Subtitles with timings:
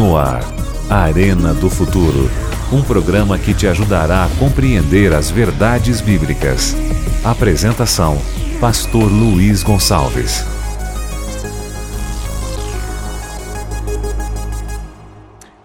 [0.00, 0.40] No ar,
[0.88, 2.30] Arena do Futuro.
[2.72, 6.74] Um programa que te ajudará a compreender as verdades bíblicas.
[7.22, 8.16] Apresentação:
[8.58, 10.42] Pastor Luiz Gonçalves.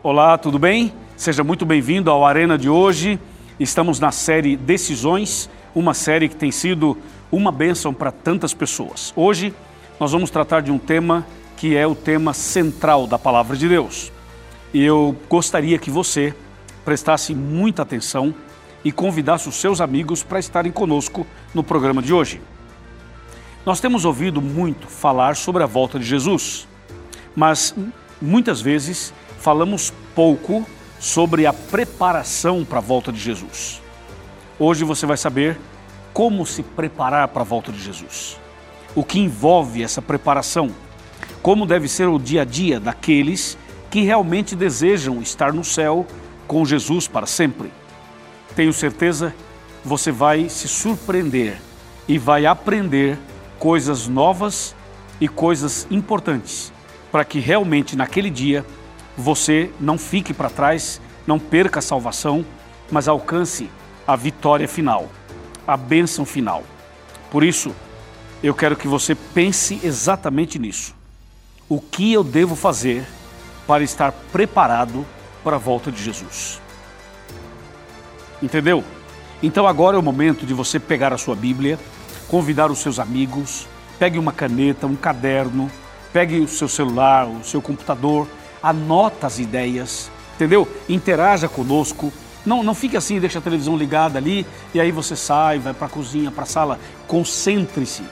[0.04, 0.91] Olá, tudo bem?
[1.15, 3.17] Seja muito bem-vindo ao Arena de hoje.
[3.57, 6.97] Estamos na série Decisões, uma série que tem sido
[7.31, 9.13] uma bênção para tantas pessoas.
[9.15, 9.54] Hoje
[9.97, 11.25] nós vamos tratar de um tema
[11.55, 14.14] que é o tema central da palavra de Deus.
[14.74, 16.33] Eu gostaria que você
[16.83, 18.33] prestasse muita atenção
[18.83, 22.41] e convidasse os seus amigos para estarem conosco no programa de hoje.
[23.65, 26.68] Nós temos ouvido muito falar sobre a volta de Jesus,
[27.36, 27.74] mas
[28.21, 30.66] muitas vezes falamos pouco
[31.00, 33.81] sobre a preparação para a volta de Jesus.
[34.59, 35.58] Hoje você vai saber
[36.13, 38.39] como se preparar para a volta de Jesus,
[38.94, 40.69] o que envolve essa preparação
[41.45, 43.55] como deve ser o dia a dia daqueles
[43.95, 46.05] que realmente desejam estar no céu
[46.49, 47.71] com Jesus para sempre.
[48.53, 49.33] Tenho certeza
[49.85, 51.61] você vai se surpreender
[52.05, 53.17] e vai aprender
[53.57, 54.75] coisas novas
[55.21, 56.73] e coisas importantes
[57.09, 58.65] para que realmente naquele dia
[59.17, 62.45] você não fique para trás, não perca a salvação,
[62.91, 63.69] mas alcance
[64.05, 65.09] a vitória final,
[65.65, 66.65] a bênção final.
[67.31, 67.73] Por isso,
[68.43, 70.93] eu quero que você pense exatamente nisso
[71.69, 73.07] o que eu devo fazer
[73.67, 75.05] para estar preparado
[75.44, 76.61] para a volta de Jesus.
[78.41, 78.83] Entendeu?
[79.41, 81.80] Então agora é o momento de você pegar a sua Bíblia,
[82.27, 83.67] convidar os seus amigos,
[83.99, 85.69] pegue uma caneta, um caderno,
[86.11, 88.27] pegue o seu celular, o seu computador,
[88.61, 90.67] anota as ideias, entendeu?
[90.88, 92.11] Interaja conosco.
[92.45, 95.88] Não, não fique assim, deixa a televisão ligada ali e aí você sai, vai para
[95.88, 96.80] a cozinha, para a sala.
[97.08, 98.03] Concentre-se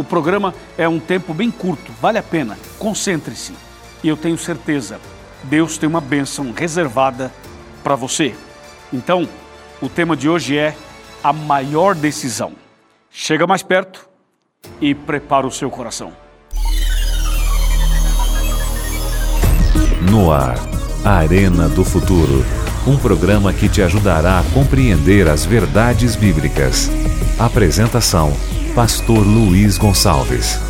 [0.00, 2.58] o programa é um tempo bem curto, vale a pena.
[2.78, 3.52] Concentre-se.
[4.02, 4.98] E eu tenho certeza,
[5.44, 7.32] Deus tem uma bênção reservada
[7.82, 8.34] para você.
[8.92, 9.28] Então,
[9.80, 10.74] o tema de hoje é
[11.22, 12.52] a maior decisão.
[13.10, 14.08] Chega mais perto
[14.80, 16.12] e prepara o seu coração.
[20.10, 20.56] No ar,
[21.04, 22.44] Arena do Futuro.
[22.86, 26.90] Um programa que te ajudará a compreender as verdades bíblicas.
[27.38, 28.32] Apresentação
[28.74, 30.69] Pastor Luiz Gonçalves.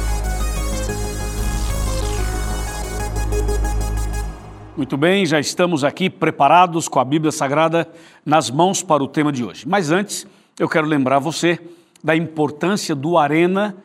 [4.80, 7.86] Muito bem, já estamos aqui preparados com a Bíblia Sagrada
[8.24, 9.68] nas mãos para o tema de hoje.
[9.68, 10.26] Mas antes,
[10.58, 11.60] eu quero lembrar você
[12.02, 13.76] da importância do Arena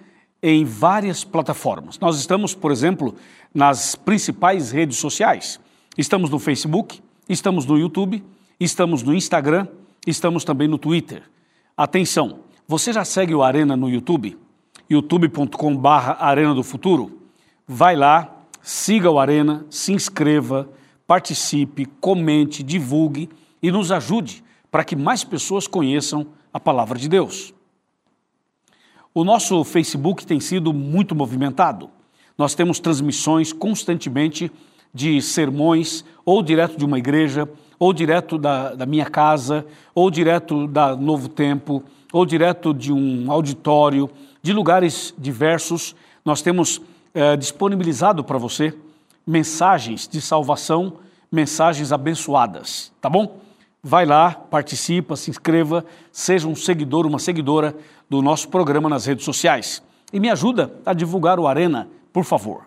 [0.42, 2.00] em várias plataformas.
[2.00, 3.14] Nós estamos, por exemplo,
[3.54, 5.60] nas principais redes sociais.
[5.98, 8.24] Estamos no Facebook, estamos no YouTube,
[8.58, 9.68] estamos no Instagram,
[10.08, 11.24] estamos também no Twitter.
[11.76, 12.40] Atenção!
[12.70, 14.38] Você já segue o Arena no YouTube?
[14.90, 15.90] youtube.com.br
[16.20, 17.20] Arena do Futuro?
[17.68, 20.70] Vai lá, siga o Arena, se inscreva,
[21.08, 23.30] participe, comente, divulgue
[23.62, 27.54] e nos ajude para que mais pessoas conheçam a palavra de Deus.
[29.14, 31.90] O nosso Facebook tem sido muito movimentado.
[32.38, 34.52] Nós temos transmissões constantemente
[34.94, 37.50] de sermões, ou direto de uma igreja,
[37.80, 43.32] ou direto da, da minha casa, ou direto da Novo Tempo, ou direto de um
[43.32, 44.10] auditório,
[44.42, 46.82] de lugares diversos, nós temos
[47.14, 48.74] é, disponibilizado para você
[49.26, 50.94] mensagens de salvação,
[51.32, 53.40] mensagens abençoadas, tá bom?
[53.84, 57.76] Vai lá, participa, se inscreva, seja um seguidor, uma seguidora
[58.10, 59.82] do nosso programa nas redes sociais.
[60.12, 62.66] E me ajuda a divulgar o Arena, por favor.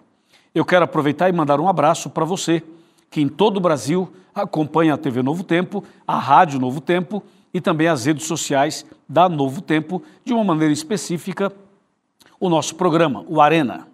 [0.55, 2.63] Eu quero aproveitar e mandar um abraço para você
[3.11, 7.61] que em todo o Brasil acompanha a TV Novo Tempo, a Rádio Novo Tempo e
[7.61, 11.53] também as redes sociais da Novo Tempo, de uma maneira específica,
[12.39, 13.89] o nosso programa, o Arena.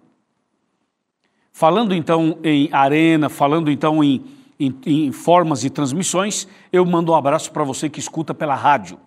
[1.57, 4.21] Falando então em Arena, falando então em,
[4.59, 8.99] em, em formas de transmissões, eu mando um abraço para você que escuta pela rádio.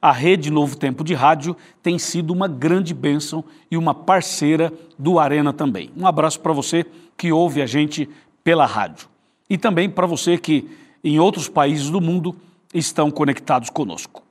[0.00, 5.18] A Rede Novo Tempo de Rádio tem sido uma grande bênção e uma parceira do
[5.18, 5.90] Arena também.
[5.96, 6.86] Um abraço para você
[7.16, 8.08] que ouve a gente
[8.44, 9.08] pela rádio.
[9.50, 10.70] E também para você que
[11.02, 12.36] em outros países do mundo
[12.72, 14.22] estão conectados conosco.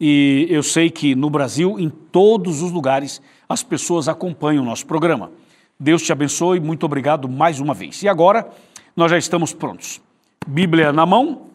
[0.00, 4.86] E eu sei que no Brasil, em todos os lugares, as pessoas acompanham o nosso
[4.86, 5.30] programa.
[5.78, 8.02] Deus te abençoe, muito obrigado mais uma vez.
[8.02, 8.50] E agora,
[8.96, 10.00] nós já estamos prontos.
[10.44, 11.46] Bíblia na mão,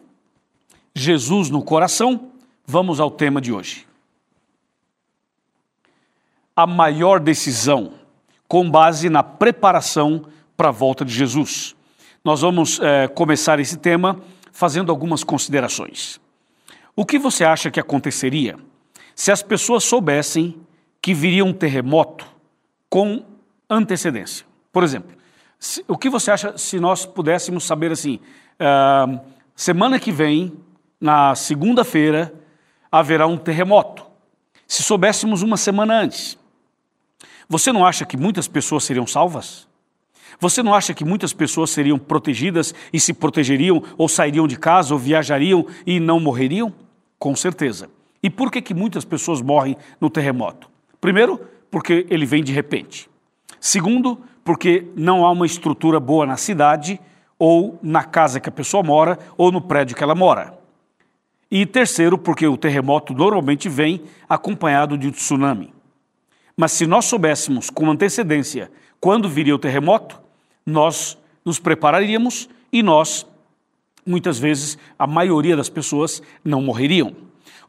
[0.94, 2.30] Jesus no coração,
[2.66, 3.86] vamos ao tema de hoje.
[6.56, 7.94] A maior decisão,
[8.48, 10.24] com base na preparação
[10.56, 11.74] para a volta de Jesus.
[12.24, 14.20] Nós vamos é, começar esse tema
[14.52, 16.18] fazendo algumas considerações.
[16.96, 18.56] O que você acha que aconteceria
[19.14, 20.56] se as pessoas soubessem
[21.02, 22.26] que viria um terremoto
[22.88, 23.22] com
[23.74, 24.46] antecedência?
[24.72, 25.16] Por exemplo,
[25.58, 28.20] Se, o que você acha se nós pudéssemos saber assim,
[28.60, 29.20] uh,
[29.54, 30.52] semana que vem,
[31.00, 32.34] na segunda-feira,
[32.90, 34.04] haverá um terremoto?
[34.66, 36.38] Se soubéssemos uma semana antes,
[37.48, 39.68] você não acha que muitas pessoas seriam salvas?
[40.40, 44.92] Você não acha que muitas pessoas seriam protegidas e se protegeriam, ou sairiam de casa,
[44.92, 46.74] ou viajariam e não morreriam?
[47.18, 47.88] Com certeza.
[48.22, 50.68] E por que, que muitas pessoas morrem no terremoto?
[51.00, 53.08] Primeiro, porque ele vem de repente.
[53.66, 57.00] Segundo, porque não há uma estrutura boa na cidade,
[57.38, 60.58] ou na casa que a pessoa mora, ou no prédio que ela mora.
[61.50, 65.72] E terceiro, porque o terremoto normalmente vem acompanhado de um tsunami.
[66.54, 68.70] Mas se nós soubéssemos com antecedência
[69.00, 70.20] quando viria o terremoto,
[70.66, 73.26] nós nos prepararíamos e nós,
[74.04, 77.16] muitas vezes, a maioria das pessoas não morreriam.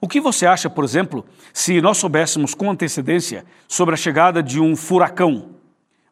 [0.02, 4.60] O que você acha, por exemplo, se nós soubéssemos com antecedência sobre a chegada de
[4.60, 5.55] um furacão?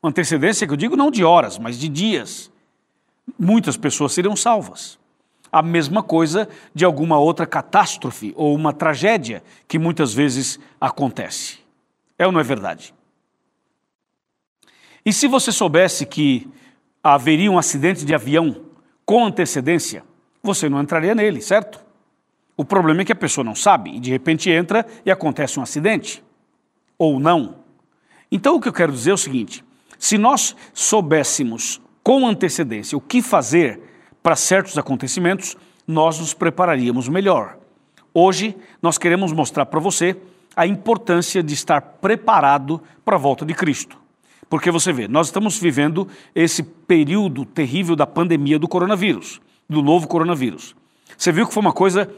[0.04, 2.52] Antecedência que eu digo não de horas, mas de dias.
[3.40, 5.00] Muitas pessoas seriam salvas.
[5.50, 11.60] A mesma coisa de alguma outra catástrofe ou uma tragédia que muitas vezes acontece.
[12.18, 12.94] É ou não é verdade?
[15.06, 16.50] E se você soubesse que
[17.04, 18.66] haveria um acidente de avião
[19.06, 20.04] com antecedência,
[20.42, 21.80] você não entraria nele, certo?
[22.56, 25.64] O problema é que a pessoa não sabe e de repente entra e acontece um
[25.64, 26.24] acidente.
[26.98, 27.56] Ou não.
[28.32, 29.64] Então o que eu quero dizer é o seguinte:
[30.04, 33.80] se nós soubéssemos com antecedência o que fazer
[34.22, 35.56] para certos acontecimentos,
[35.88, 37.58] nós nos prepararíamos melhor.
[38.14, 40.18] Hoje nós queremos mostrar para você
[40.58, 43.98] a importância de estar preparado para a volta de Cristo.
[44.50, 49.40] Porque você vê, nós estamos vivendo esse período terrível da pandemia do coronavírus,
[49.70, 50.76] do novo coronavírus.
[51.18, 52.14] Você viu que foi uma coisa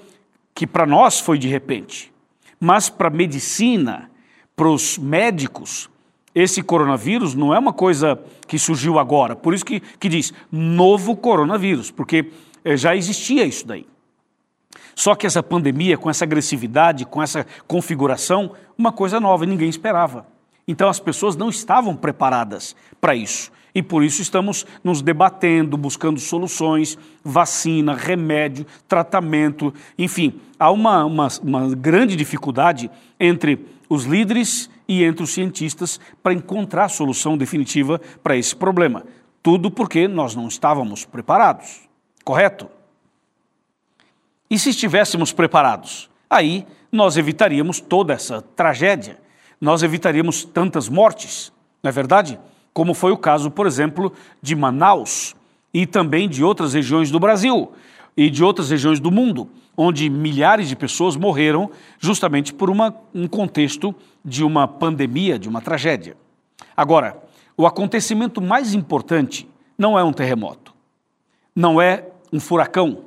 [0.56, 2.12] que para nós foi de repente,
[2.60, 4.10] mas para a medicina,
[4.56, 5.88] para os médicos,
[6.36, 9.38] esse coronavírus não é uma coisa que surgiu agora.
[9.38, 12.30] Por isso que, que diz novo coronavírus, porque
[12.66, 13.88] eh, já existia isso daí.
[14.94, 20.28] Só que essa pandemia, com essa agressividade, com essa configuração, uma coisa nova, ninguém esperava.
[20.68, 23.52] Então as pessoas não estavam preparadas para isso.
[23.74, 31.28] E por isso estamos nos debatendo, buscando soluções, vacina, remédio, tratamento, enfim, há uma, uma,
[31.44, 32.90] uma grande dificuldade
[33.20, 39.04] entre os líderes e entre os cientistas para encontrar a solução definitiva para esse problema.
[39.42, 41.82] Tudo porque nós não estávamos preparados,
[42.24, 42.68] correto?
[44.50, 49.20] E se estivéssemos preparados, aí nós evitaríamos toda essa tragédia,
[49.60, 52.40] nós evitaríamos tantas mortes, não é verdade?
[52.74, 54.12] Como foi o caso, por exemplo,
[54.42, 55.36] de Manaus
[55.74, 57.72] e também de outras regiões do Brasil
[58.16, 61.70] e de outras regiões do mundo, onde milhares de pessoas morreram
[62.00, 63.94] justamente por uma, um contexto
[64.24, 66.16] de uma pandemia, de uma tragédia.
[66.76, 67.22] Agora,
[67.58, 70.74] o acontecimento mais importante não é um terremoto,
[71.56, 73.06] não é um furacão,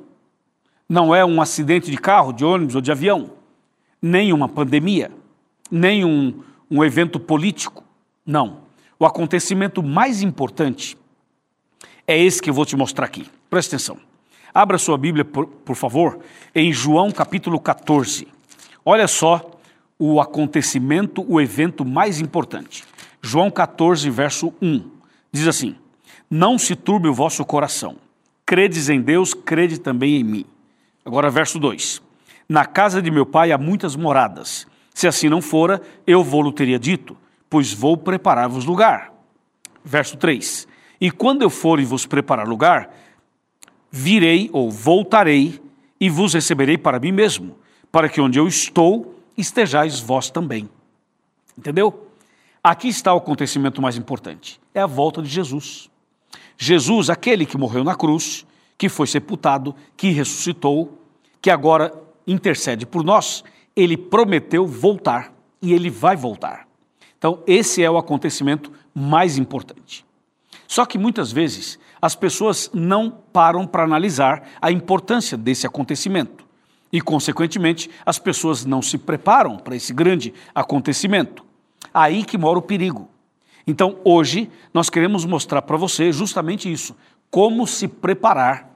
[0.87, 3.31] não é um acidente de carro, de ônibus ou de avião,
[4.01, 5.11] nem uma pandemia,
[5.69, 7.83] nem um, um evento político.
[8.25, 8.61] Não.
[8.97, 10.97] O acontecimento mais importante
[12.07, 13.27] é esse que eu vou te mostrar aqui.
[13.49, 14.08] Presta atenção.
[14.53, 16.19] Abra sua Bíblia, por, por favor,
[16.53, 18.27] em João capítulo 14.
[18.83, 19.59] Olha só
[19.97, 22.83] o acontecimento, o evento mais importante.
[23.21, 24.89] João 14, verso 1.
[25.31, 25.75] Diz assim:
[26.29, 27.97] Não se turbe o vosso coração.
[28.45, 30.45] Credes em Deus, crede também em mim.
[31.05, 32.01] Agora, verso 2:
[32.47, 34.65] Na casa de meu pai há muitas moradas.
[34.93, 37.15] Se assim não fora, eu vou-lo teria dito,
[37.49, 39.13] pois vou preparar-vos lugar.
[39.83, 40.67] Verso 3:
[40.99, 42.89] E quando eu for e vos preparar lugar,
[43.91, 45.61] virei ou voltarei
[45.99, 47.57] e vos receberei para mim mesmo,
[47.91, 50.69] para que onde eu estou estejais vós também.
[51.57, 52.07] Entendeu?
[52.63, 55.89] Aqui está o acontecimento mais importante: é a volta de Jesus.
[56.57, 58.45] Jesus, aquele que morreu na cruz,
[58.77, 60.99] que foi sepultado, que ressuscitou,
[61.41, 61.93] que agora
[62.27, 63.43] intercede por nós,
[63.75, 66.67] ele prometeu voltar e ele vai voltar.
[67.17, 70.05] Então, esse é o acontecimento mais importante.
[70.67, 76.47] Só que muitas vezes as pessoas não param para analisar a importância desse acontecimento.
[76.91, 81.45] E, consequentemente, as pessoas não se preparam para esse grande acontecimento.
[81.93, 83.07] Aí que mora o perigo.
[83.67, 86.95] Então, hoje, nós queremos mostrar para você justamente isso:
[87.29, 88.69] como se preparar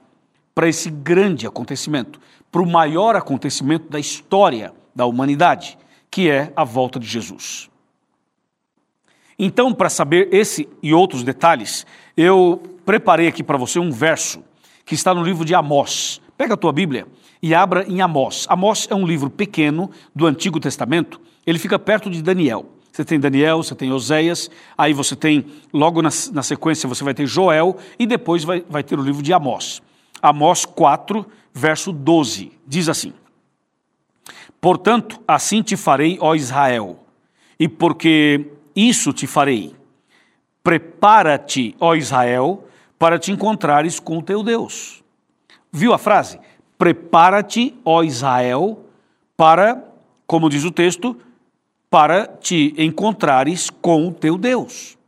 [0.54, 2.20] para esse grande acontecimento,
[2.52, 5.76] para o maior acontecimento da história da humanidade,
[6.08, 7.68] que é a volta de Jesus.
[9.38, 11.86] Então, para saber esse e outros detalhes,
[12.16, 14.42] eu preparei aqui para você um verso
[14.84, 16.20] que está no livro de Amós.
[16.36, 17.06] Pega a tua Bíblia
[17.42, 18.46] e abra em Amós.
[18.48, 22.66] Amós é um livro pequeno do Antigo Testamento, ele fica perto de Daniel.
[22.90, 24.48] Você tem Daniel, você tem Oséias,
[24.78, 28.84] aí você tem, logo na, na sequência, você vai ter Joel e depois vai, vai
[28.84, 29.82] ter o livro de Amós.
[30.22, 33.12] Amós 4, verso 12, diz assim:
[34.60, 37.00] Portanto, assim te farei, ó Israel,
[37.58, 39.74] e porque isso te farei,
[40.62, 42.64] prepara-te, ó Israel,
[42.98, 45.02] para te encontrares com o teu Deus.
[45.70, 46.38] Viu a frase?
[46.78, 48.84] Prepara-te, ó Israel,
[49.36, 49.82] para,
[50.26, 51.16] como diz o texto,
[51.90, 54.98] para te encontrares com o teu Deus.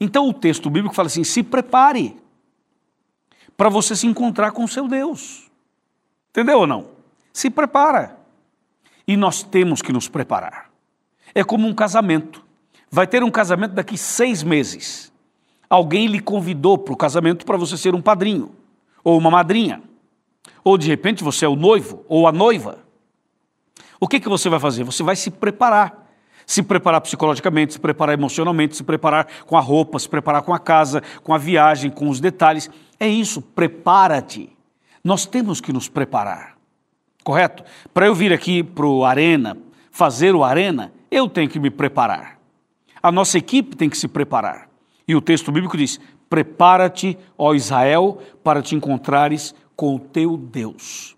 [0.00, 2.16] Então o texto bíblico fala assim: se prepare
[3.56, 5.50] para você se encontrar com o seu Deus.
[6.30, 6.90] Entendeu ou não?
[7.32, 8.16] Se prepara.
[9.06, 10.70] E nós temos que nos preparar.
[11.34, 12.44] É como um casamento.
[12.90, 15.12] Vai ter um casamento daqui seis meses.
[15.68, 18.54] Alguém lhe convidou para o casamento para você ser um padrinho,
[19.04, 19.82] ou uma madrinha.
[20.64, 22.78] Ou de repente você é o noivo, ou a noiva.
[24.00, 24.84] O que, que você vai fazer?
[24.84, 26.06] Você vai se preparar.
[26.46, 30.58] Se preparar psicologicamente, se preparar emocionalmente, se preparar com a roupa, se preparar com a
[30.58, 32.70] casa, com a viagem, com os detalhes.
[32.98, 34.56] É isso, prepara-te.
[35.04, 36.58] Nós temos que nos preparar
[37.28, 37.62] correto?
[37.92, 39.54] Para eu vir aqui para o Arena,
[39.90, 42.37] fazer o Arena, eu tenho que me preparar.
[43.02, 44.68] A nossa equipe tem que se preparar.
[45.06, 51.16] E o texto bíblico diz: Prepara-te, ó Israel, para te encontrares com o teu Deus.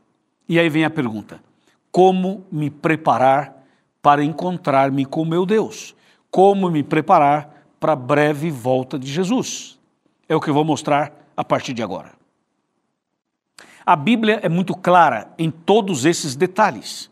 [0.49, 1.43] E aí vem a pergunta:
[1.91, 3.65] Como me preparar
[4.03, 5.95] para encontrar-me com o meu Deus?
[6.31, 9.79] Como me preparar para a breve volta de Jesus?
[10.29, 12.13] É o que eu vou mostrar a partir de agora.
[13.85, 17.10] A Bíblia é muito clara em todos esses detalhes.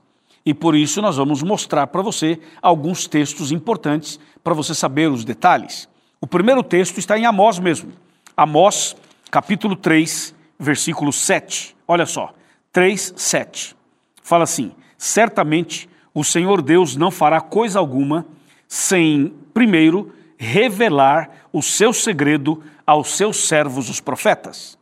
[0.49, 5.23] E por isso nós vamos mostrar para você alguns textos importantes para você saber os
[5.23, 5.87] detalhes.
[6.23, 7.93] O primeiro texto está em Amós mesmo.
[8.35, 8.97] Amós,
[9.31, 11.77] capítulo 3, versículo 7.
[11.87, 12.33] Olha só,
[12.73, 13.77] 3, 7.
[14.23, 18.25] Fala assim: Certamente o Senhor Deus não fará coisa alguma
[18.67, 24.79] sem, primeiro, revelar o seu segredo aos seus servos, os profetas.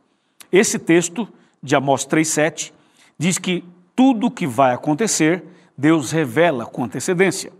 [0.49, 1.27] Esse texto
[1.61, 2.71] de Amós 3,7,
[3.19, 5.43] diz que tudo que vai acontecer,
[5.77, 7.51] Deus revela com antecedência.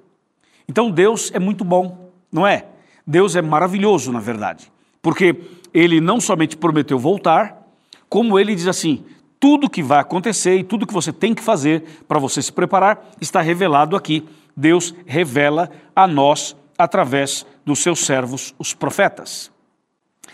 [0.68, 2.66] Então Deus é muito bom, não é?
[3.06, 4.72] Deus é maravilhoso, na verdade,
[5.02, 5.40] porque
[5.74, 7.66] ele não somente prometeu voltar,
[8.10, 9.06] como ele diz assim:
[9.40, 13.12] tudo que vai acontecer e tudo que você tem que fazer para você se preparar
[13.22, 14.28] está revelado aqui.
[14.56, 19.52] Deus revela a nós através dos seus servos, os profetas.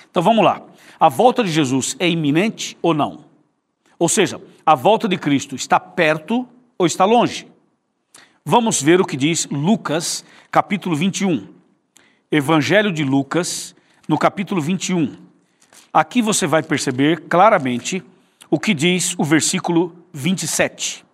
[0.10, 0.62] Então vamos lá.
[1.00, 3.26] A volta de Jesus é iminente ou não?
[4.00, 6.48] Ou seja, a volta de Cristo está perto
[6.78, 7.53] ou está longe?
[8.46, 11.48] Vamos ver o que diz Lucas, capítulo 21.
[12.30, 13.74] Evangelho de Lucas,
[14.06, 15.16] no capítulo 21.
[15.94, 18.04] Aqui você vai perceber claramente
[18.50, 21.06] o que diz o versículo 27.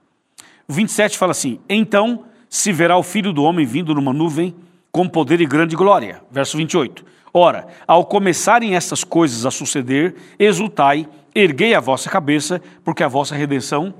[0.67, 4.55] O 27 fala assim: Então se verá o filho do homem vindo numa nuvem
[4.91, 6.23] com poder e grande glória.
[6.31, 7.05] Verso 28.
[7.31, 13.35] Ora, ao começarem estas coisas a suceder, exultai erguei a vossa cabeça, porque a vossa
[13.35, 13.93] redenção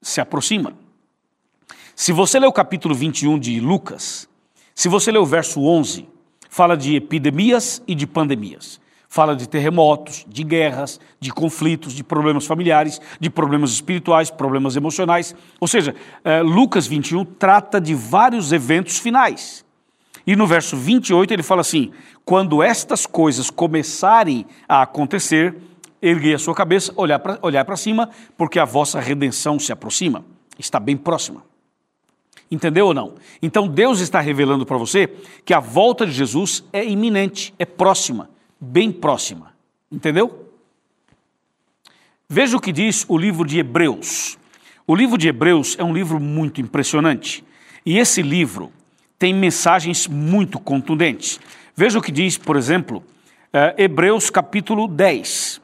[0.00, 0.85] se aproxima.
[1.98, 4.28] Se você ler o capítulo 21 de Lucas,
[4.74, 6.06] se você ler o verso 11,
[6.50, 8.78] fala de epidemias e de pandemias.
[9.08, 15.34] Fala de terremotos, de guerras, de conflitos, de problemas familiares, de problemas espirituais, problemas emocionais.
[15.58, 19.64] Ou seja, eh, Lucas 21 trata de vários eventos finais.
[20.26, 21.92] E no verso 28 ele fala assim:
[22.26, 25.56] quando estas coisas começarem a acontecer,
[26.02, 30.26] erguei a sua cabeça, olhar para olhar cima, porque a vossa redenção se aproxima,
[30.58, 31.55] está bem próxima.
[32.50, 33.14] Entendeu ou não?
[33.42, 35.08] Então Deus está revelando para você
[35.44, 39.52] que a volta de Jesus é iminente, é próxima, bem próxima.
[39.90, 40.52] Entendeu?
[42.28, 44.38] Veja o que diz o livro de Hebreus.
[44.86, 47.44] O livro de Hebreus é um livro muito impressionante.
[47.84, 48.72] E esse livro
[49.18, 51.40] tem mensagens muito contundentes.
[51.74, 53.02] Veja o que diz, por exemplo,
[53.52, 55.60] eh, Hebreus capítulo 10.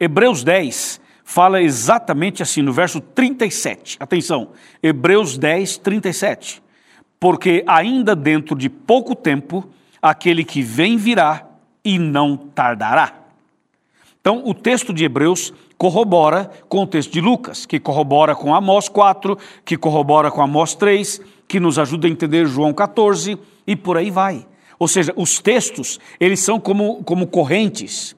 [0.00, 3.96] Hebreus 10 fala exatamente assim, no verso 37.
[3.98, 4.50] Atenção,
[4.82, 6.62] Hebreus 10, 37.
[7.18, 9.68] Porque ainda dentro de pouco tempo,
[10.00, 11.48] aquele que vem virá
[11.82, 13.14] e não tardará.
[14.20, 18.88] Então, o texto de Hebreus corrobora com o texto de Lucas, que corrobora com Amós
[18.88, 23.96] 4, que corrobora com Amós 3, que nos ajuda a entender João 14 e por
[23.96, 24.46] aí vai.
[24.78, 28.16] Ou seja, os textos, eles são como, como correntes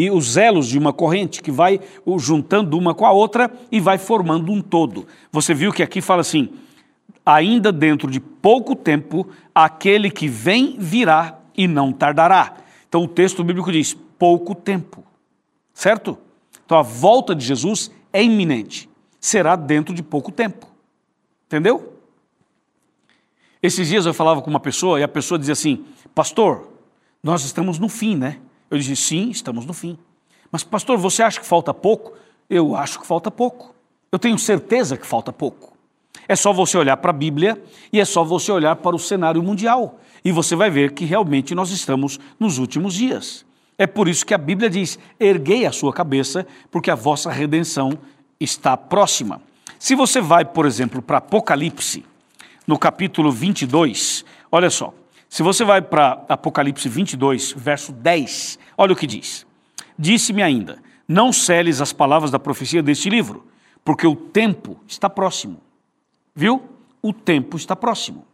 [0.00, 1.78] e os elos de uma corrente que vai
[2.16, 5.06] juntando uma com a outra e vai formando um todo.
[5.30, 6.48] Você viu que aqui fala assim:
[7.24, 12.56] ainda dentro de pouco tempo, aquele que vem virá e não tardará.
[12.88, 15.04] Então o texto bíblico diz: pouco tempo,
[15.74, 16.16] certo?
[16.64, 18.88] Então a volta de Jesus é iminente,
[19.20, 20.66] será dentro de pouco tempo.
[21.46, 21.98] Entendeu?
[23.62, 26.70] Esses dias eu falava com uma pessoa e a pessoa dizia assim: Pastor,
[27.22, 28.38] nós estamos no fim, né?
[28.70, 29.98] Eu disse: Sim, estamos no fim.
[30.50, 32.12] Mas, pastor, você acha que falta pouco?
[32.48, 33.74] Eu acho que falta pouco.
[34.10, 35.76] Eu tenho certeza que falta pouco.
[36.26, 37.60] É só você olhar para a Bíblia
[37.92, 39.98] e é só você olhar para o cenário mundial.
[40.24, 43.44] E você vai ver que realmente nós estamos nos últimos dias.
[43.78, 47.98] É por isso que a Bíblia diz: erguei a sua cabeça, porque a vossa redenção
[48.38, 49.40] está próxima.
[49.78, 52.04] Se você vai, por exemplo, para Apocalipse,
[52.66, 54.92] no capítulo 22, olha só.
[55.30, 59.46] Se você vai para Apocalipse 22, verso 10, olha o que diz.
[59.96, 63.46] Disse-me ainda: Não celes as palavras da profecia deste livro,
[63.84, 65.60] porque o tempo está próximo.
[66.34, 66.68] Viu?
[67.00, 68.26] O tempo está próximo.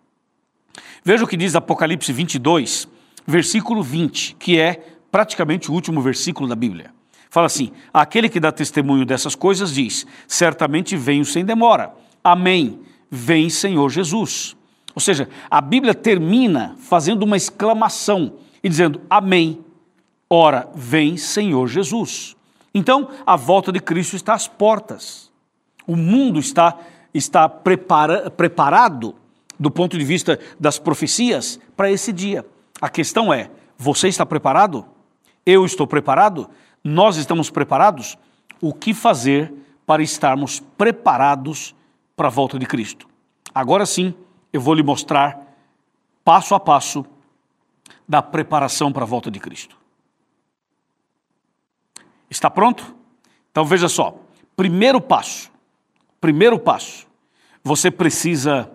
[1.05, 2.88] Veja o que diz Apocalipse 22,
[3.26, 6.95] versículo 20, que é praticamente o último versículo da Bíblia.
[7.29, 11.95] Fala assim: Aquele que dá testemunho dessas coisas diz: Certamente venho sem demora.
[12.25, 12.81] Amém.
[13.11, 14.56] Vem, Senhor Jesus.
[14.97, 18.33] Ou seja, a Bíblia termina fazendo uma exclamação
[18.65, 19.62] e dizendo: Amém.
[20.29, 22.35] Ora, vem, Senhor Jesus.
[22.75, 25.31] Então, a volta de Cristo está às portas.
[25.87, 26.79] O mundo está,
[27.12, 29.15] está prepara, preparado,
[29.61, 32.45] do ponto de vista das profecias, para esse dia.
[32.81, 34.87] A questão é: você está preparado?
[35.45, 36.49] Eu estou preparado?
[36.83, 38.17] Nós estamos preparados?
[38.62, 39.53] O que fazer
[39.85, 41.75] para estarmos preparados
[42.17, 43.07] para a volta de Cristo?
[43.55, 44.15] Agora sim,
[44.57, 45.55] eu vou lhe mostrar
[46.25, 47.05] passo a passo
[48.09, 49.77] da preparação para a volta de Cristo.
[52.31, 52.97] Está pronto?
[53.51, 54.19] Então veja só.
[54.57, 55.51] Primeiro passo.
[56.21, 57.07] Primeiro passo.
[57.63, 58.71] Você precisa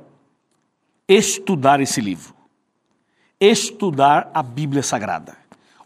[1.08, 2.36] estudar esse livro.
[3.40, 5.36] Estudar a Bíblia Sagrada.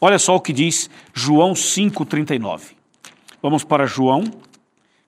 [0.01, 2.75] Olha só o que diz João 5,39.
[3.41, 4.23] Vamos para João,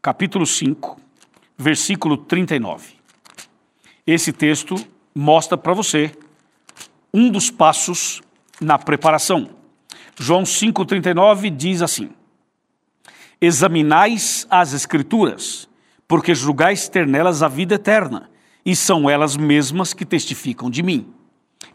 [0.01, 0.97] capítulo 5,
[1.57, 2.96] versículo 39.
[4.07, 4.75] Esse texto
[5.13, 6.13] mostra para você
[7.13, 8.21] um dos passos
[8.61, 9.49] na preparação.
[10.17, 12.09] João 5,39 diz assim:
[13.41, 15.67] Examinais as Escrituras,
[16.07, 18.29] porque julgais ter nelas a vida eterna,
[18.65, 21.13] e são elas mesmas que testificam de mim.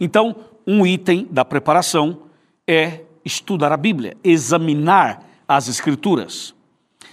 [0.01, 0.35] Então,
[0.67, 2.23] um item da preparação
[2.67, 6.55] é estudar a Bíblia, examinar as Escrituras.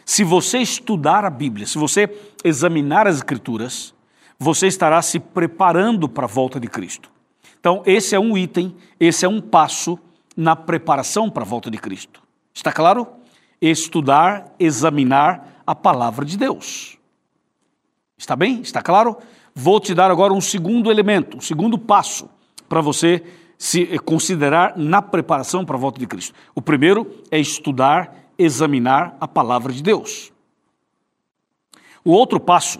[0.06, 2.10] Se você estudar a Bíblia, se você
[2.44, 3.94] examinar as Escrituras,
[4.40, 7.12] você estará se preparando para a volta de Cristo.
[7.60, 10.00] Então, esse é um item, esse é um passo
[10.36, 12.24] na preparação para a volta de Cristo.
[12.54, 13.06] Está claro?
[13.62, 16.98] Estudar, examinar a palavra de Deus.
[18.18, 18.62] Está bem?
[18.62, 19.18] Está claro?
[19.54, 22.30] Vou te dar agora um segundo elemento, um segundo passo
[22.70, 23.22] para você
[23.58, 26.34] se considerar na preparação para a volta de Cristo.
[26.56, 30.32] O primeiro é estudar, examinar a palavra de Deus.
[32.06, 32.80] O outro passo,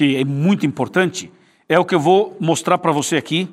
[0.00, 1.30] que é muito importante,
[1.68, 3.46] é o que eu vou mostrar para você aqui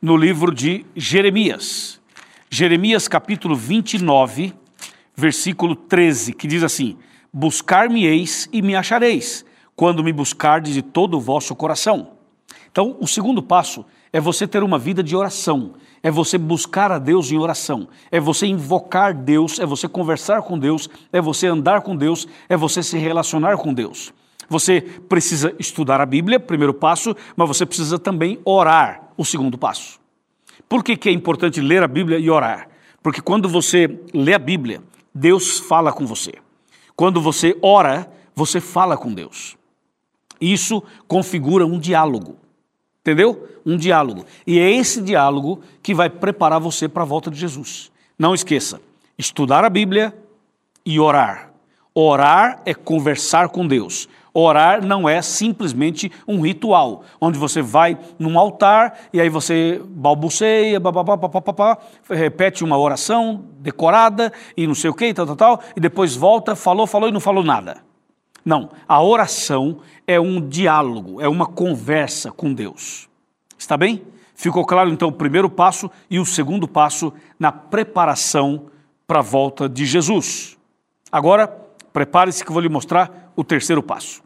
[0.00, 2.00] no livro de Jeremias.
[2.48, 4.54] Jeremias capítulo 29,
[5.14, 6.96] versículo 13, que diz assim:
[7.30, 9.44] Buscar-me-eis e me achareis,
[9.76, 12.12] quando me buscardes de todo o vosso coração.
[12.72, 16.98] Então, o segundo passo é você ter uma vida de oração, é você buscar a
[16.98, 21.82] Deus em oração, é você invocar Deus, é você conversar com Deus, é você andar
[21.82, 24.14] com Deus, é você se relacionar com Deus.
[24.48, 30.00] Você precisa estudar a Bíblia, primeiro passo, mas você precisa também orar, o segundo passo.
[30.68, 32.68] Por que, que é importante ler a Bíblia e orar?
[33.02, 34.82] Porque quando você lê a Bíblia,
[35.14, 36.32] Deus fala com você.
[36.96, 39.56] Quando você ora, você fala com Deus.
[40.40, 42.36] Isso configura um diálogo.
[43.00, 43.60] Entendeu?
[43.64, 44.24] Um diálogo.
[44.46, 47.92] E é esse diálogo que vai preparar você para a volta de Jesus.
[48.18, 48.80] Não esqueça:
[49.18, 50.16] estudar a Bíblia
[50.84, 51.52] e orar.
[51.94, 54.08] Orar é conversar com Deus.
[54.36, 60.80] Orar não é simplesmente um ritual, onde você vai num altar e aí você balbuceia,
[60.80, 61.78] bababá,
[62.10, 66.56] repete uma oração decorada e não sei o que, tal, tal, tal, e depois volta,
[66.56, 67.76] falou, falou e não falou nada.
[68.44, 73.08] Não, a oração é um diálogo, é uma conversa com Deus.
[73.56, 74.02] Está bem?
[74.34, 78.66] Ficou claro então o primeiro passo e o segundo passo na preparação
[79.06, 80.58] para a volta de Jesus.
[81.10, 81.46] Agora,
[81.92, 84.23] prepare-se que eu vou lhe mostrar o terceiro passo.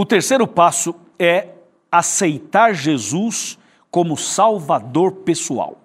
[0.00, 1.48] O terceiro passo é
[1.92, 3.58] aceitar Jesus
[3.90, 5.78] como Salvador pessoal.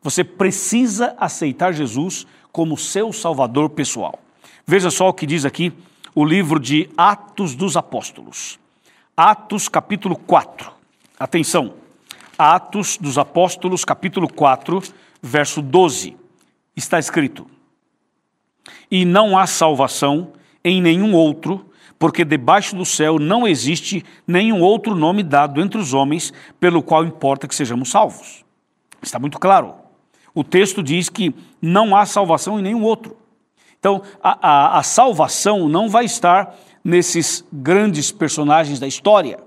[0.00, 4.16] Você precisa aceitar Jesus como seu Salvador pessoal.
[4.64, 5.72] Veja só o que diz aqui
[6.14, 8.60] o livro de Atos dos Apóstolos.
[9.16, 10.70] Atos, capítulo 4.
[11.18, 11.74] Atenção.
[12.38, 14.80] Atos dos Apóstolos, capítulo 4,
[15.20, 16.16] verso 12.
[16.76, 17.44] Está escrito:
[18.88, 21.67] E não há salvação em nenhum outro,
[21.98, 27.04] porque debaixo do céu não existe nenhum outro nome dado entre os homens pelo qual
[27.04, 28.44] importa que sejamos salvos.
[29.02, 29.74] Está muito claro.
[30.34, 33.16] O texto diz que não há salvação em nenhum outro.
[33.78, 39.40] Então, a, a, a salvação não vai estar nesses grandes personagens da história.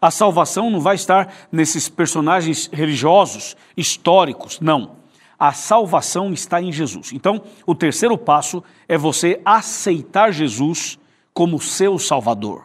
[0.00, 4.96] A salvação não vai estar nesses personagens religiosos, históricos, não.
[5.38, 7.12] A salvação está em Jesus.
[7.12, 10.97] Então, o terceiro passo é você aceitar Jesus
[11.38, 12.64] como seu Salvador.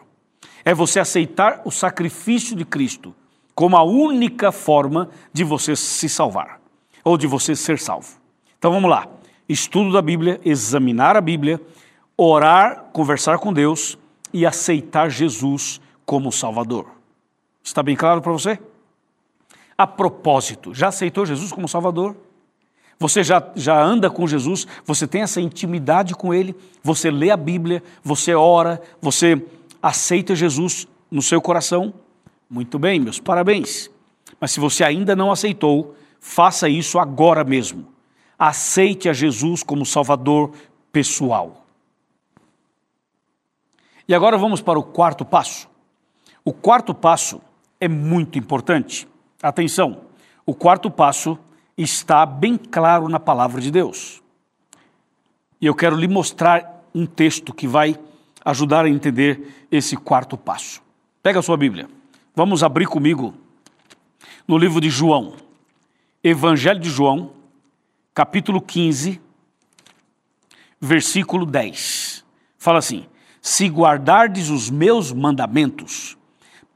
[0.64, 3.14] É você aceitar o sacrifício de Cristo
[3.54, 6.60] como a única forma de você se salvar
[7.04, 8.16] ou de você ser salvo.
[8.58, 9.06] Então vamos lá.
[9.48, 11.60] Estudo da Bíblia, examinar a Bíblia,
[12.16, 13.96] orar, conversar com Deus
[14.32, 16.88] e aceitar Jesus como Salvador.
[17.62, 18.58] Está bem claro para você?
[19.78, 22.16] A propósito, já aceitou Jesus como Salvador?
[22.98, 27.36] Você já, já anda com Jesus, você tem essa intimidade com Ele, você lê a
[27.36, 29.44] Bíblia, você ora, você
[29.82, 31.92] aceita Jesus no seu coração?
[32.48, 33.90] Muito bem, meus parabéns.
[34.40, 37.86] Mas se você ainda não aceitou, faça isso agora mesmo.
[38.38, 40.52] Aceite a Jesus como Salvador
[40.92, 41.64] pessoal.
[44.06, 45.68] E agora vamos para o quarto passo.
[46.44, 47.40] O quarto passo
[47.80, 49.08] é muito importante.
[49.42, 50.02] Atenção,
[50.44, 51.38] o quarto passo
[51.76, 54.22] está bem claro na palavra de Deus.
[55.60, 57.98] E eu quero lhe mostrar um texto que vai
[58.44, 60.82] ajudar a entender esse quarto passo.
[61.22, 61.88] Pega a sua Bíblia.
[62.34, 63.34] Vamos abrir comigo
[64.46, 65.34] no livro de João.
[66.22, 67.32] Evangelho de João,
[68.14, 69.20] capítulo 15,
[70.80, 72.24] versículo 10.
[72.58, 73.06] Fala assim:
[73.40, 76.16] Se guardardes os meus mandamentos,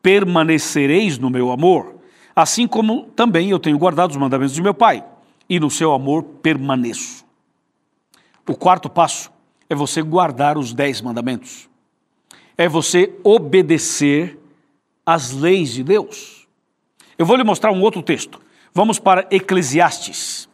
[0.02, 1.97] permanecereis no meu amor
[2.40, 5.04] assim como também eu tenho guardado os mandamentos de meu Pai,
[5.48, 7.26] e no seu amor permaneço.
[8.46, 9.32] O quarto passo
[9.68, 11.68] é você guardar os dez mandamentos,
[12.56, 14.38] é você obedecer
[15.04, 16.46] às leis de Deus.
[17.18, 18.40] Eu vou lhe mostrar um outro texto.
[18.72, 20.48] Vamos para Eclesiastes.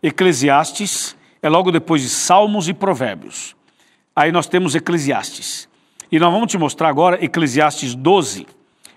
[0.00, 3.56] Eclesiastes é logo depois de Salmos e Provérbios.
[4.14, 5.68] Aí nós temos Eclesiastes.
[6.12, 8.46] E nós vamos te mostrar agora Eclesiastes 12,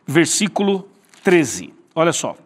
[0.06, 0.88] versículo
[1.24, 1.77] 13.
[1.98, 2.38] Olha só.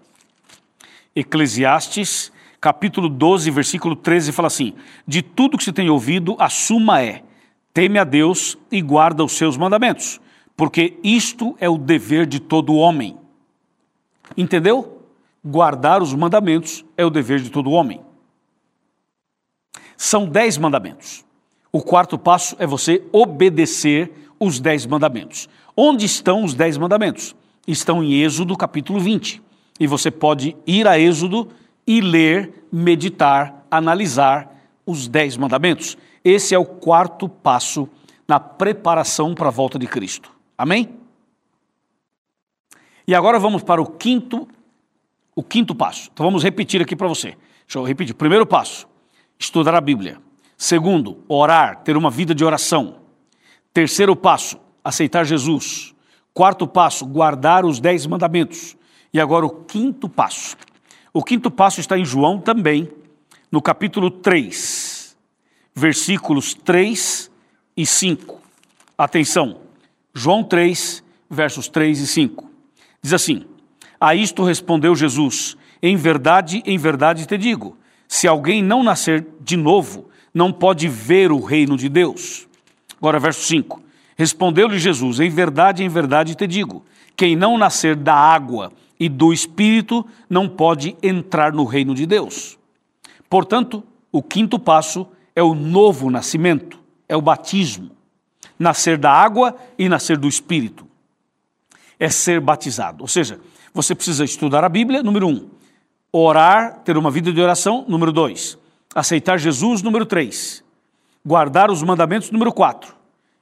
[1.14, 4.74] Eclesiastes, capítulo 12, versículo 13, fala assim:
[5.06, 7.22] De tudo que se tem ouvido, a suma é:
[7.74, 10.22] teme a Deus e guarda os seus mandamentos,
[10.56, 13.18] porque isto é o dever de todo homem.
[14.38, 15.02] Entendeu?
[15.44, 18.00] Guardar os mandamentos é o dever de todo homem.
[19.98, 21.26] São dez mandamentos.
[21.74, 25.50] O quarto passo é você obedecer os dez mandamentos.
[25.76, 27.36] Onde estão os dez mandamentos?
[27.67, 29.41] Estão em Êxodo capítulo 20.
[29.80, 31.50] E você pode ir a Êxodo
[31.86, 34.50] e ler, meditar, analisar
[34.86, 35.97] os dez mandamentos.
[36.24, 37.89] Esse é o quarto passo
[38.28, 40.32] na preparação para a volta de Cristo.
[40.58, 40.89] Amém?
[43.08, 44.47] E agora vamos para o quinto,
[45.36, 46.10] o quinto passo.
[46.13, 47.36] Então vamos repetir aqui para você.
[47.65, 48.13] Deixa eu repetir.
[48.13, 48.88] Primeiro passo,
[49.39, 50.19] estudar a Bíblia.
[50.56, 52.97] Segundo, orar, ter uma vida de oração.
[53.74, 55.95] Terceiro passo, aceitar Jesus.
[56.34, 58.78] Quarto passo, guardar os dez mandamentos.
[59.13, 60.56] E agora o quinto passo.
[61.13, 62.89] O quinto passo está em João também,
[63.52, 65.17] no capítulo 3,
[65.76, 67.30] versículos 3
[67.76, 68.39] e 5.
[68.98, 69.58] Atenção,
[70.13, 72.50] João 3, versos 3 e 5.
[73.02, 73.46] Diz assim:
[74.00, 79.58] A isto respondeu Jesus: Em verdade, em verdade te digo, se alguém não nascer de
[79.58, 82.48] novo, não pode ver o reino de Deus.
[82.98, 83.82] Agora, verso 5.
[84.21, 86.86] Respondeu-lhe Jesus: Em verdade, em verdade te digo:
[87.17, 92.55] quem não nascer da água e do espírito não pode entrar no reino de Deus.
[93.27, 96.79] Portanto, o quinto passo é o novo nascimento,
[97.10, 97.89] é o batismo.
[98.60, 100.86] Nascer da água e nascer do espírito.
[101.99, 103.03] É ser batizado.
[103.03, 103.39] Ou seja,
[103.73, 105.49] você precisa estudar a Bíblia, número um.
[106.12, 108.55] Orar, ter uma vida de oração, número dois.
[108.93, 110.63] Aceitar Jesus, número três.
[111.25, 112.95] Guardar os mandamentos, número quatro.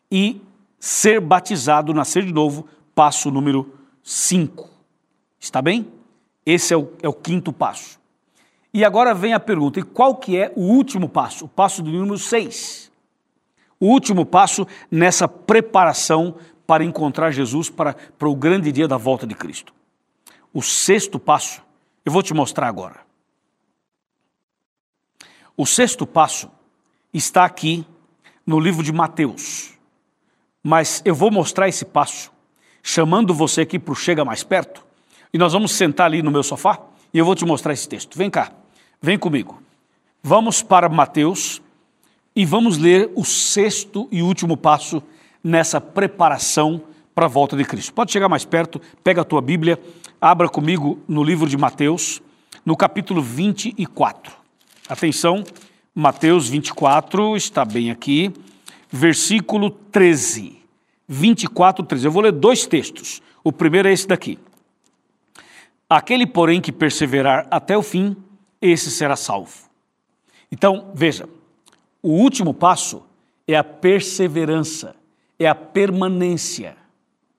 [0.09, 0.41] E
[0.79, 4.69] ser batizado, nascer de novo, passo número 5.
[5.39, 5.91] Está bem?
[6.45, 7.99] Esse é o, é o quinto passo.
[8.73, 11.45] E agora vem a pergunta: e qual que é o último passo?
[11.45, 12.91] O passo do número 6.
[13.79, 16.35] O último passo nessa preparação
[16.67, 19.73] para encontrar Jesus para, para o grande dia da volta de Cristo.
[20.53, 21.63] O sexto passo,
[22.05, 22.99] eu vou te mostrar agora.
[25.55, 26.49] O sexto passo
[27.13, 27.85] está aqui
[28.45, 29.78] no livro de Mateus.
[30.63, 32.31] Mas eu vou mostrar esse passo,
[32.83, 34.85] chamando você aqui para o Chega Mais Perto,
[35.33, 36.79] e nós vamos sentar ali no meu sofá
[37.13, 38.17] e eu vou te mostrar esse texto.
[38.17, 38.51] Vem cá,
[39.01, 39.61] vem comigo.
[40.21, 41.61] Vamos para Mateus
[42.35, 45.01] e vamos ler o sexto e último passo
[45.43, 46.81] nessa preparação
[47.15, 47.93] para a volta de Cristo.
[47.93, 49.79] Pode chegar mais perto, pega a tua Bíblia,
[50.19, 52.21] abra comigo no livro de Mateus,
[52.65, 54.33] no capítulo 24.
[54.87, 55.43] Atenção,
[55.93, 58.33] Mateus 24 está bem aqui,
[58.89, 60.59] versículo 13.
[61.07, 62.05] 24, 13.
[62.05, 63.21] Eu vou ler dois textos.
[63.43, 64.37] O primeiro é esse daqui.
[65.89, 68.15] Aquele, porém, que perseverar até o fim,
[68.61, 69.69] esse será salvo.
[70.51, 71.27] Então, veja,
[72.01, 73.03] o último passo
[73.47, 74.95] é a perseverança,
[75.39, 76.77] é a permanência.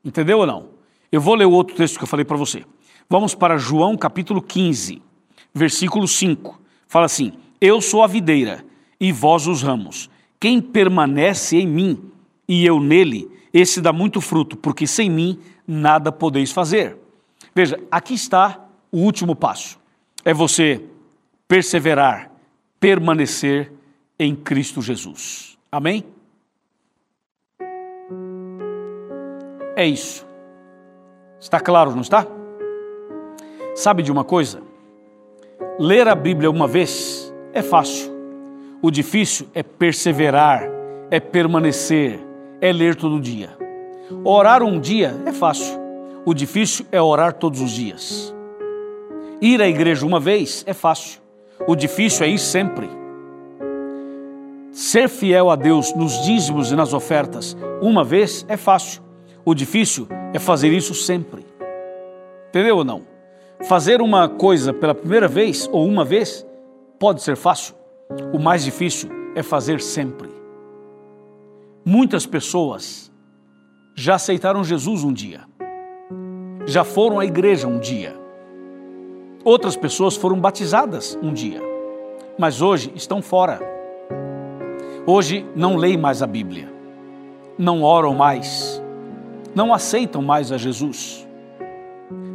[0.04, 0.70] Entendeu ou não?
[1.12, 2.64] Eu vou ler o outro texto que eu falei para você.
[3.08, 5.02] Vamos para João capítulo 15,
[5.54, 6.60] versículo 5.
[6.88, 8.64] Fala assim: Eu sou a videira
[8.98, 10.10] e vós os ramos.
[10.40, 12.10] Quem permanece em mim
[12.48, 16.96] e eu nele, esse dá muito fruto, porque sem mim nada podeis fazer.
[17.54, 19.78] Veja, aqui está o último passo.
[20.24, 20.82] É você
[21.46, 22.30] perseverar,
[22.78, 23.70] permanecer
[24.18, 25.58] em Cristo Jesus.
[25.70, 26.04] Amém?
[29.76, 30.26] É isso.
[31.38, 32.26] Está claro, não está?
[33.74, 34.62] Sabe de uma coisa?
[35.78, 38.19] Ler a Bíblia uma vez é fácil.
[38.82, 40.62] O difícil é perseverar,
[41.10, 42.18] é permanecer,
[42.62, 43.50] é ler todo dia.
[44.24, 45.78] Orar um dia é fácil.
[46.24, 48.34] O difícil é orar todos os dias.
[49.38, 51.20] Ir à igreja uma vez é fácil.
[51.66, 52.88] O difícil é ir sempre.
[54.72, 59.02] Ser fiel a Deus nos dízimos e nas ofertas uma vez é fácil.
[59.44, 61.44] O difícil é fazer isso sempre.
[62.48, 63.02] Entendeu ou não?
[63.68, 66.46] Fazer uma coisa pela primeira vez ou uma vez
[66.98, 67.79] pode ser fácil.
[68.32, 70.28] O mais difícil é fazer sempre.
[71.84, 73.10] Muitas pessoas
[73.94, 75.42] já aceitaram Jesus um dia,
[76.66, 78.16] já foram à igreja um dia,
[79.44, 81.60] outras pessoas foram batizadas um dia,
[82.38, 83.60] mas hoje estão fora.
[85.06, 86.72] Hoje não leem mais a Bíblia,
[87.58, 88.82] não oram mais,
[89.54, 91.26] não aceitam mais a Jesus,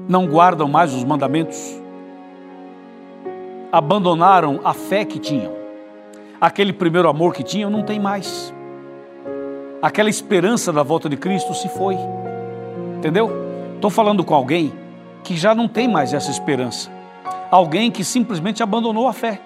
[0.08, 1.82] não guardam mais os mandamentos,
[3.72, 5.65] abandonaram a fé que tinham,
[6.40, 8.54] aquele primeiro amor que tinham, não tem mais
[9.86, 11.96] aquela esperança da volta de Cristo se foi.
[12.98, 13.30] Entendeu?
[13.76, 14.74] Estou falando com alguém
[15.24, 16.90] que já não tem mais essa esperança.
[17.52, 19.40] Alguém que simplesmente abandonou a fé.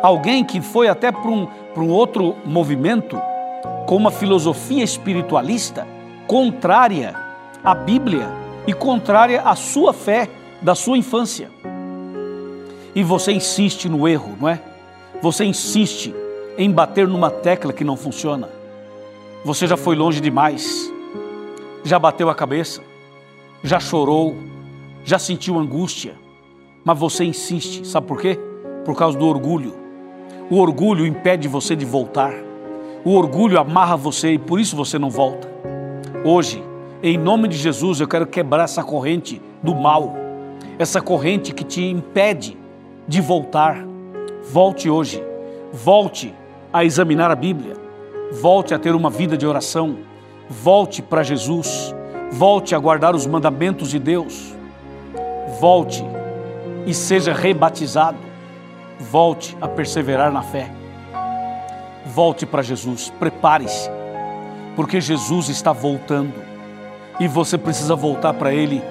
[0.00, 3.20] Alguém que foi até para um, um outro movimento
[3.86, 5.88] com uma filosofia espiritualista
[6.28, 7.12] contrária
[7.64, 8.28] à Bíblia
[8.68, 10.30] e contrária à sua fé
[10.62, 11.50] da sua infância.
[12.94, 14.60] E você insiste no erro, não é?
[15.24, 16.14] Você insiste
[16.58, 18.50] em bater numa tecla que não funciona.
[19.42, 20.92] Você já foi longe demais,
[21.82, 22.82] já bateu a cabeça,
[23.62, 24.36] já chorou,
[25.02, 26.14] já sentiu angústia,
[26.84, 28.38] mas você insiste, sabe por quê?
[28.84, 29.74] Por causa do orgulho.
[30.50, 32.34] O orgulho impede você de voltar,
[33.02, 35.50] o orgulho amarra você e por isso você não volta.
[36.22, 36.62] Hoje,
[37.02, 40.14] em nome de Jesus, eu quero quebrar essa corrente do mal,
[40.78, 42.58] essa corrente que te impede
[43.08, 43.93] de voltar.
[44.50, 45.22] Volte hoje,
[45.72, 46.34] volte
[46.72, 47.84] a examinar a Bíblia.
[48.32, 49.98] Volte a ter uma vida de oração,
[50.48, 51.94] volte para Jesus,
[52.32, 54.54] volte a guardar os mandamentos de Deus,
[55.60, 56.04] volte
[56.84, 58.18] e seja rebatizado,
[58.98, 60.68] volte a perseverar na fé,
[62.06, 63.88] volte para Jesus, prepare-se,
[64.74, 66.34] porque Jesus está voltando.
[67.20, 68.82] E você precisa voltar para Ele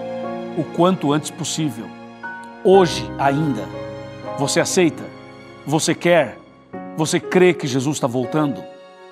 [0.57, 1.85] o quanto antes possível,
[2.63, 3.63] hoje ainda.
[4.37, 5.03] Você aceita?
[5.65, 6.37] Você quer?
[6.97, 8.61] Você crê que Jesus está voltando?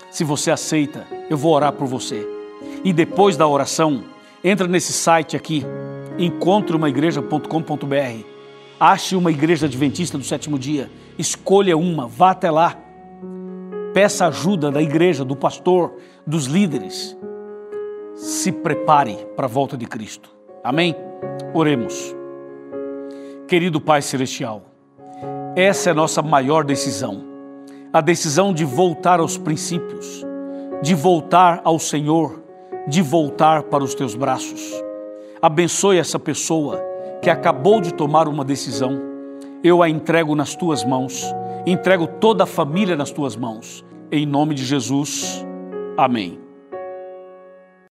[0.10, 2.28] Se você aceita, eu vou orar por você.
[2.84, 4.04] E depois da oração,
[4.44, 5.64] entra nesse site aqui,
[6.18, 8.26] encontreumaigreja.com.br.
[8.78, 12.76] Ache uma igreja adventista do sétimo dia, escolha uma, vá até lá.
[13.94, 15.94] Peça ajuda da igreja, do pastor,
[16.28, 17.18] dos líderes.
[18.16, 20.36] Se prepare para a volta de Cristo.
[20.64, 20.96] Amém?
[21.54, 22.16] Oremos.
[23.48, 24.71] Querido Pai Celestial,
[25.56, 27.32] essa é a nossa maior decisão
[27.94, 30.26] a decisão de voltar aos princípios,
[30.82, 32.42] de voltar ao Senhor,
[32.88, 34.62] de voltar para os teus braços.
[35.42, 36.82] Abençoe essa pessoa
[37.22, 39.00] que acabou de tomar uma decisão.
[39.64, 41.26] Eu a entrego nas tuas mãos,
[41.66, 43.84] entrego toda a família nas tuas mãos.
[44.12, 45.46] Em nome de Jesus.
[45.98, 46.40] Amém.